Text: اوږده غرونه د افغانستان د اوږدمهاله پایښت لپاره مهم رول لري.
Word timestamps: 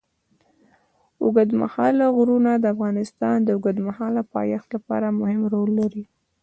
اوږده 1.23 2.05
غرونه 2.15 2.51
د 2.57 2.65
افغانستان 2.73 3.37
د 3.43 3.49
اوږدمهاله 3.55 4.21
پایښت 4.33 4.69
لپاره 4.75 5.07
مهم 5.19 5.41
رول 5.53 5.69
لري. 5.79 6.03